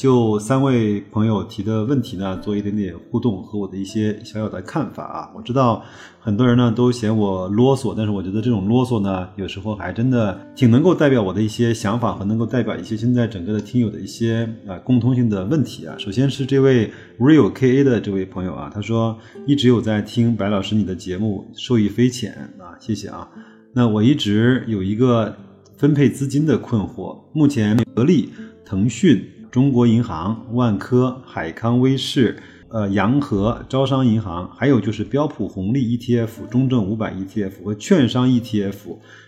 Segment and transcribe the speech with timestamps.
[0.00, 5.30] 就三位朋友提的问题呢，做一点点互动和我的一些小小的看法啊。
[5.36, 5.84] 我知道
[6.18, 15.94] 很多人呢都嫌我啰嗦，但是我觉得这种啰嗦呢，有时候还真的挺能够代表我的一些想法和能够代表一些现在整个的听友的一些啊共通性的问题啊。
[15.98, 19.14] 首先是这位 real ka 的这位朋友啊，他说
[19.46, 23.28] 一直有在听白老师你的节目，受益匪浅啊，谢谢啊。
[23.74, 25.36] 那我一直有一个
[25.76, 28.30] 分配资金的困惑，目前格力、
[28.64, 29.22] 腾讯。
[29.50, 38.76] 中国银行、万科、海康威视、呃洋河、招商银行，还有就是标普红利 ETF、中证五百 ETF 和券商 ETF、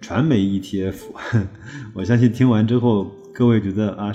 [0.00, 0.94] 传媒 ETF。
[1.94, 4.12] 我相信听完之后，各位觉得啊，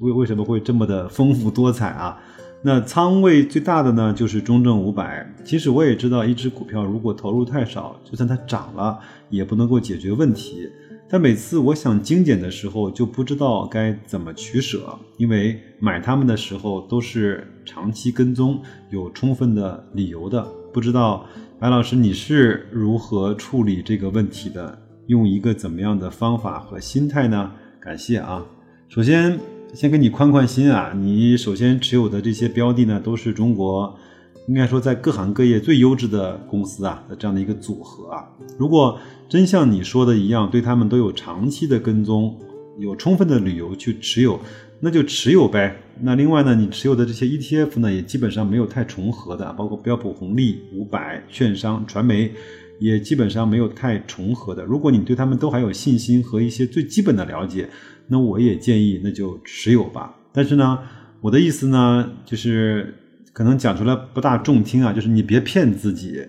[0.00, 2.18] 为为什么会这么的丰富多彩啊？
[2.64, 5.34] 那仓位最大的呢，就是中证五百。
[5.44, 10.70] 其实我也知道，一只股票如果投入太少，就算它涨了，也不能够解决问题。
[11.12, 20.42] 但每次我想精简的时候，就不知道该怎么取舍，因为买它们的时候都是长期跟踪，有充分的理由的。
[20.72, 21.26] 不知道
[21.60, 24.78] 白老师你是如何处理这个问题的？
[25.08, 27.52] 用一个怎么样的方法和心态呢？
[27.78, 28.42] 感谢啊！
[28.88, 29.38] 首先
[29.74, 33.98] 先给你宽宽心啊，你首先持有的这些标的呢，都是中国。
[34.48, 42.36] 应该说，在各行各业最优质的公司啊的这样的一个组合啊，如果真像你说的一样，对他们都有长期的跟踪，
[42.78, 44.40] 有充分的理由去持有，
[44.80, 45.76] 那就持有呗。
[46.00, 52.32] 那另外呢，你持有的这些 ETF 呢，也基本上没有太重合的，包括标普红利五百、券商、传媒，
[52.80, 54.64] 也基本上没有太重合的。
[54.64, 57.68] 如果你对他们都还有信心和一些最基本的了解，
[58.08, 60.16] 那我也建议那就持有吧。
[60.32, 60.80] 但是呢，
[61.20, 62.98] 我的意思呢，就是。
[63.32, 66.20] 可能讲出来不大中听啊，就是你别骗自己，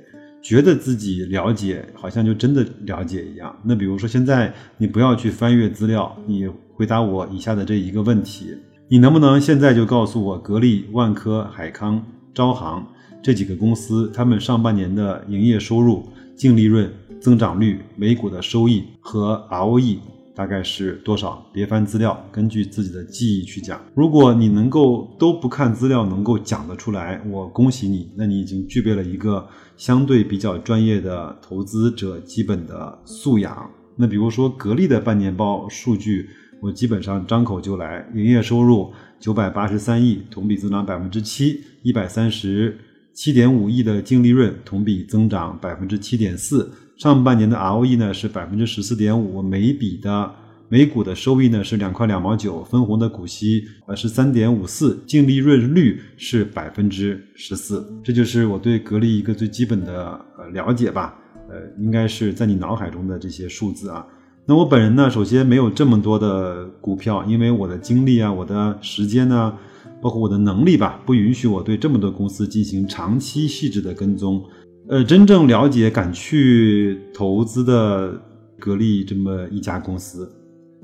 [0.42, 3.54] 觉得自己了解，好像就真的了解一样。
[3.64, 8.56] 那比如说现在你不要去翻阅资料，你回答我以下的这一个问题：
[8.88, 12.04] 你能不能现在就告诉我，格力、万科、海康、
[12.34, 12.86] 招行
[13.22, 19.98] 这几个公司，他们上半年的营业收入、净利润、增长率、每股的收益和 ROE？
[20.36, 21.46] 大概是多少？
[21.54, 23.80] 别翻资料，根据自己的记忆去讲。
[23.94, 33.70] 如果你能够都不看资料，能够讲得出来，我恭喜你，那你已经具备了一个相对比较专业的投资者基本的素养。
[33.96, 36.28] 那比如说格力的半年报数据，
[36.60, 42.76] 我基本上张口就来：营业收入九百八十三亿，同比增长百分之七；一百三十
[43.14, 46.72] 七点五亿的净利润，同比增长百分之七点四。
[46.98, 50.32] 上半年的 ROE 呢是百分之十四点五，每笔的
[50.70, 61.16] 每股的收益呢是两块两毛九，分红的股息呃是三点五四，净利润率是百分之十四，这就是我对格力一个最基本的呃了解吧，
[61.50, 64.06] 呃，应该是在你脑海中的这些数字啊。
[64.46, 69.54] 那我本人呢，首先没有这么多的股票，因为我的精力啊，我的时间呢，
[70.02, 74.44] 包括我的能力吧，不允许我对这么多公司进行长期细致的跟踪。
[74.90, 78.22] 呃，真正了解、敢去投资的
[78.60, 80.30] 格力这么一家公司，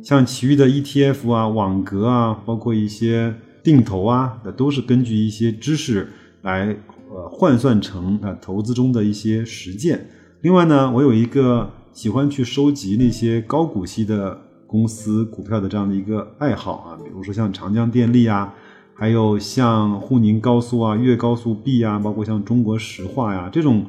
[0.01, 6.07] 像其余的 ETF 啊、网格啊，包括一些定投啊，那都是根据一些知识
[6.43, 6.73] 来
[7.11, 10.09] 呃换算成啊投资中的一些实践。
[10.41, 18.53] 另外呢，我有一个喜欢去收集那些高股息的公司股票的这样的一个爱好啊，比如说像长江电力啊。
[18.99, 23.85] 还有像沪宁高速啊、粤高速 B 啊，包括像中国石化呀这种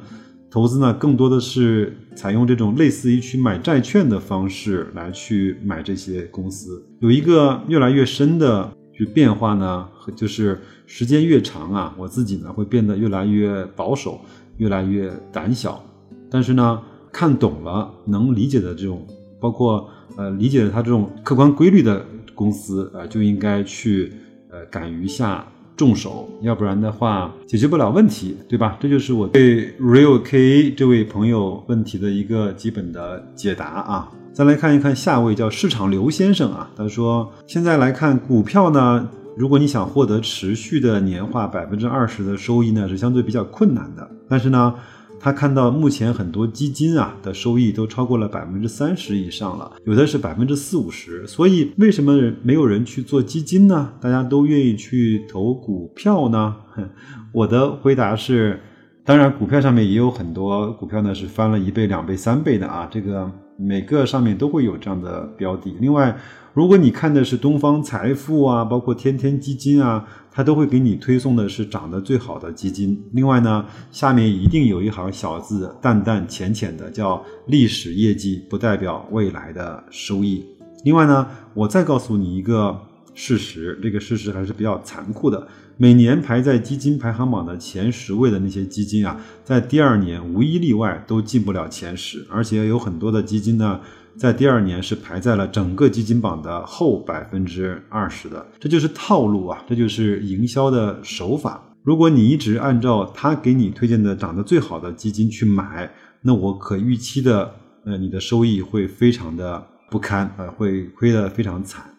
[0.49, 6.81] 投资呢，更多的是采用这种类似于去买债券的方式来去买这些公司。
[7.01, 9.85] 有一个越来越深的去变化呢，
[10.15, 10.57] 就是
[10.87, 14.21] 时间越长啊，我自己呢会变得越来越保守，
[14.59, 15.83] 越来越胆小。
[16.29, 16.81] 但是呢，
[17.11, 19.05] 看懂了、能理解的这种，
[19.41, 24.13] 包括呃理解了它这种客观规律的公司啊，就应该去。
[24.51, 25.45] 呃，敢于下
[25.77, 28.77] 重手，要不然的话解决不了问题，对吧？
[28.79, 34.11] 这就是我对 Real K 这位朋友问题的一个基本的解答啊。
[34.33, 39.07] 再来看一看下位叫市场刘先生啊，他说现在来看股票呢，
[39.37, 44.09] 如果你想获得持续的年化百分之二十的收益呢，是相对比较困难的。
[44.27, 44.75] 但是呢。
[45.21, 51.27] 他看到目前很多基金啊的收益都超过了百分之三十以上了，有的是百分之四五十。
[51.27, 53.93] 所以为什么没有人去做基金呢？
[54.01, 56.55] 大家都愿意去投股票呢？
[57.31, 58.59] 我的回答是，
[59.05, 65.75] 当然股票上面也有很多股票呢是翻了一倍、两倍、三倍的啊，这个每个上面都会有这样的标的。
[65.79, 66.17] 另外，
[66.53, 73.01] 如果你看的是东方财富啊，包括天天基金啊，它都会给你推送的是涨得最好的基金。
[73.13, 80.43] 另外呢，下面一定有一行小字，淡淡浅浅的，叫历史业绩不代表未来的收益。
[80.83, 82.77] 另外呢，我再告诉你一个
[83.13, 85.47] 事实，这个事实还是比较残酷的。
[85.77, 93.79] 每年排在基金排行榜的前十位的那些基金啊，在第二年无一例外都进不了前十，而且有很多的基金呢。
[94.17, 101.63] 在第二年是排在了整个基金榜的后百分之二十的，这就是套路啊，这就是营销的手法。
[101.81, 105.89] 如果你一直按照他给你推荐的涨得最好的基金去买，
[106.21, 107.55] 那我可预期的，
[107.85, 111.90] 呃，你的收益会非常的不堪，呃，会亏得非常惨。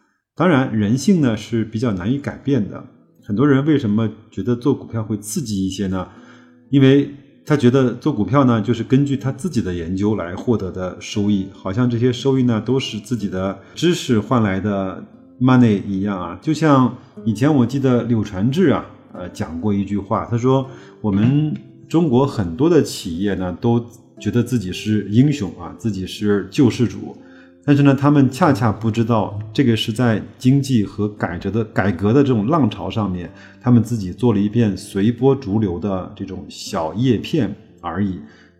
[0.43, 2.83] 当然，人性呢是比较难以改变的。
[3.23, 6.09] 很多人为什么觉得做股票会刺激一些呢？
[6.71, 7.15] 因为。
[7.45, 15.05] 他觉得做股票呢，就是根据他自己的研究来获得的收益，好像这些收益呢都是自己的知识换来的
[15.41, 16.39] money 一样啊。
[16.41, 20.65] 就像以前我记得柳传志啊，呃讲过一句话，他说
[21.01, 21.53] 我们
[21.89, 23.85] 中国很多的企业呢都
[24.21, 27.17] 觉得自己是英雄啊，自己是救世主。
[27.65, 33.31] 但是呢，他们恰恰不知道，这个是在经济和改革的改革的这种浪潮上面，
[33.61, 38.19] 他们自己做了一片随波逐流的这种小叶片而已。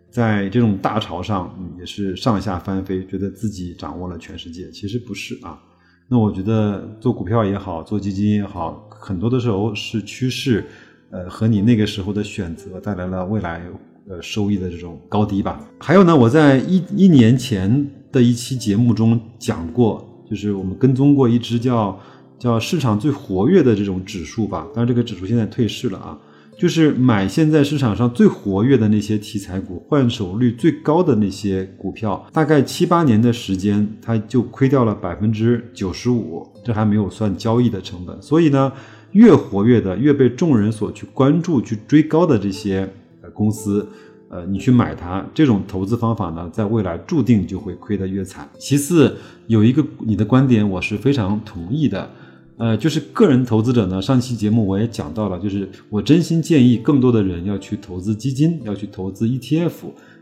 [0.09, 4.71] 在这种大潮上，也是上下翻飞，觉得自己掌握了全世界。
[4.71, 5.59] 其实不是啊。
[6.07, 10.63] 那我觉得做股票也好，做基金也好，很多的时候是趋势，
[11.09, 13.61] 呃，和你那个时候的选择带来了未来
[14.07, 15.59] 呃收益的这种高低吧。
[15.79, 17.85] 还有呢，我在一一年前。
[18.13, 21.99] 的一期节目中讲过，就是我们跟踪过一只叫
[22.39, 26.17] 叫市场最活跃的这种指数吧，当然这个指数现在退市了啊，
[26.57, 38.21] 就是买现在市场上最活跃的那些题材股，换手率最高的那些股票，大概七八年的时间，它就亏掉了百分之九十五，这还没有算交易的成本。
[38.21, 38.71] 所以呢，
[39.13, 42.87] 越活跃的，越被众人所去关注、去追高的这些
[43.23, 43.87] 呃公司。
[44.33, 48.49] 呃，你去买它这种投资方法呢，在未来注定就会亏得越惨。
[48.57, 49.15] 其次，
[49.45, 52.09] 有一个你的观点，我是非常同意的。
[52.57, 59.71] 呃，就是个人投资者呢，上期节目我也讲到了，就是我真心建议更多的人要去投资基金，要去投资 ETF，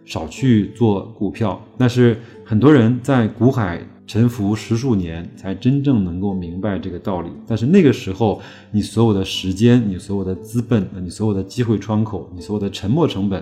[0.03, 1.65] 少去做股票。
[1.77, 7.29] 但是很多人在股海沉浮十数年，才真正能够明白这个道理。
[7.47, 8.41] 但是那个时候，
[8.71, 13.41] 你所有的时间，你所有的资本，你所有的机会窗口，你所有的沉没成本。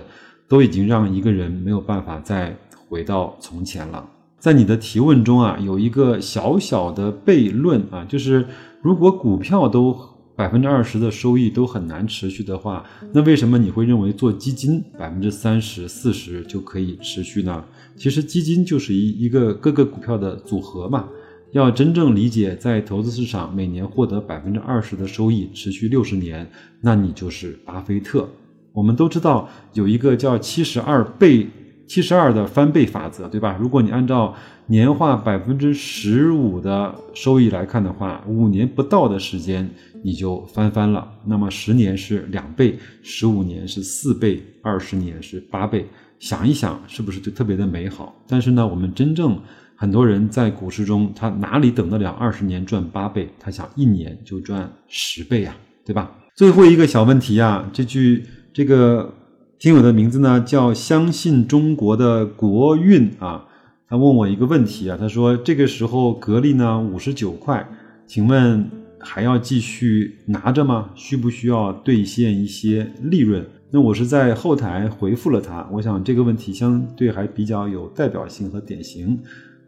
[0.50, 2.58] 都已经让一个人没有办法再
[2.88, 4.04] 回到从前了。
[4.40, 8.44] 在你的提问中啊，有一个小小的悖论啊，就是
[8.82, 9.96] 如果股票都
[10.34, 17.64] 百分之二十的收益都很难持续的话，那为什么你会认为做基金百分之三十四十就可以持续呢？
[17.96, 21.08] 其实基金就是一一个各个股票的组合嘛。
[21.52, 26.50] 要真正理解在投资市场每年获得百分之二十的收益持续六十年，
[26.80, 28.28] 那你就是巴菲特。
[28.72, 31.46] 我们都知道有一个叫七十二倍、
[31.86, 33.56] 七十二的翻倍法则，对吧？
[33.60, 34.34] 如果你按照
[34.66, 39.68] 年化百分之十五的收益来看的话，五年不到的时间
[40.04, 41.10] 你就翻番了。
[41.26, 45.84] 那么十年是两倍，十五年是四倍，二十年是八倍。
[46.20, 48.14] 想一想，是不是就特别的美好？
[48.28, 49.36] 但是呢，我们真正
[49.74, 53.28] 很多人在股市中，他哪里等得了二十年赚八倍？
[53.40, 56.12] 他想一年就赚十倍啊，对吧？
[56.36, 58.24] 最后一个小问题啊，这句。
[58.52, 59.14] 这个
[59.58, 63.46] 听友的名字呢叫相信中国的国运啊，
[63.88, 67.68] 他问我一个问题啊，他说这个时候格力呢五十九块，
[68.06, 70.90] 请问还要继续拿着吗？
[70.94, 73.46] 需不需要兑现一些利润？
[73.70, 79.16] 那我是在后台回复了他，我想这个问题相对还比较有代表性和典型，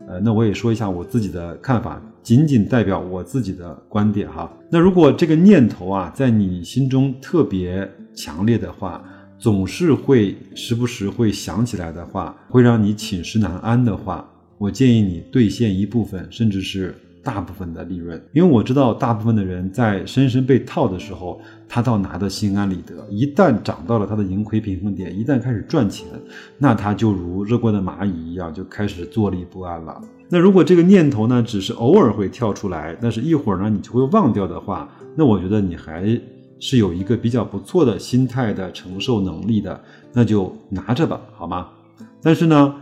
[0.08, 4.50] 呃，那我也说一下我自己的看法，仅仅代表我自己的观点哈。
[4.70, 7.90] 那如果这个念头啊在你心中特别。
[8.14, 9.02] 强烈的话，
[9.38, 26.06] 总是会时不时会想起来的话，会让你寝食难安的话，我建议你兑现一部分，甚至是大部分的利润，因为我知道大部分的人在深深被套的时候，他倒拿得心安理得；一旦涨到了他的盈亏平衡点，一旦开始赚钱，
[26.58, 30.00] 那他就如热锅的蚂蚁一样，就开始坐立不安了。
[30.28, 36.20] 那如果这个念头呢，只是偶尔会跳出来，但是一会儿呢，你就会忘掉的话，那我觉得你还。
[36.64, 39.80] 是有一个比较不错的心态的承受能力的，
[40.12, 41.66] 那就拿着吧，好吗？
[42.22, 42.72] 但是呢，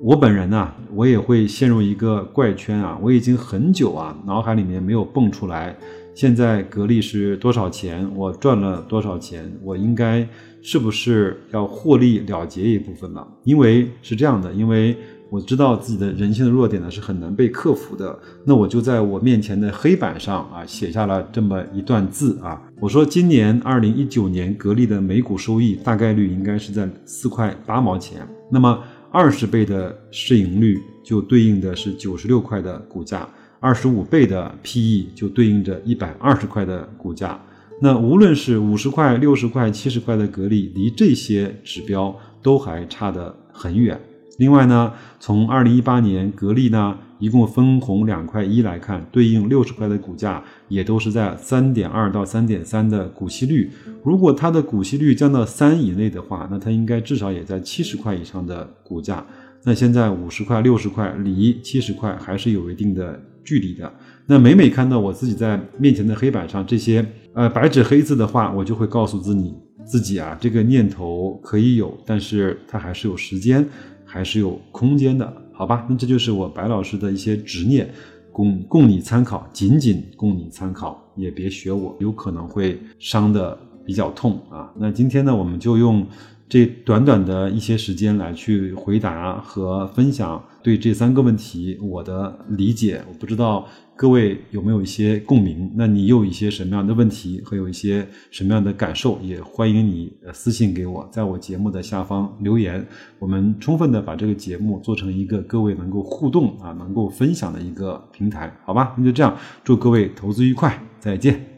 [0.00, 5.76] 我本人呢，我也会陷入一个怪圈啊，我已经很久啊，脑海里面没有蹦出来
[6.14, 10.26] 现在格力是多少钱，我赚了多少钱，我应该
[10.62, 13.26] 是不是要获利了结一部分了？
[13.44, 14.96] 因为是这样的，因为。
[15.30, 37.40] 我知道自己的人性的弱点呢是很难被克服的，那我就在我面前的黑板上啊写下了这么一段字啊，我说今年二零一九年格力的每股收益大概率应该是在四块八毛钱，那么二十倍的市盈率就对应的是九十六块的股价，二十五倍的 PE 就对应着一百二十块的股价，
[37.80, 43.98] 那无论是五十块、六十块、七十块的格力，离这些指标都还差得很远。
[44.36, 53.70] 另外呢，从二零一八年格力呢一共分红两块一来看，对应六十块的股价，也都是在三点二到三点三的股息率。
[54.04, 59.26] 如果它的股息率降到三以内的话，那它应该至少也在七十块以上的股价。
[59.64, 63.92] 那现在五十块、六十块离七十块还是有一定的距离的。
[64.26, 73.66] 那每每看到我自己在面前的黑板上这些呃白纸黑字的话，我就会告诉自己自己啊，这个念头可以有，但是它还是有时间。
[74.10, 75.84] 还是有空间的，好吧？
[75.90, 77.92] 那这就是我白老师的一些执念，
[78.30, 84.72] 供供你参考，仅仅供你参考，也别学我，有可能会伤的比较痛啊。
[84.76, 86.06] 那今天呢，我们就用。
[86.48, 95.70] 这短短的一些时间来去回答和分享对这三个问题我的理解，我不知道各位有没有一些共鸣？
[95.74, 99.18] 那你有一些什么样的问题和有一些什么样的感受？
[99.22, 102.86] 也欢迎你私信给我，在我节目的下方留言，
[103.18, 108.94] 我们充分的把这个节目做成一个各位能够互动啊，能够分享的一个平台，好吧？
[108.96, 111.57] 那就这样，祝各位投资愉快，再见。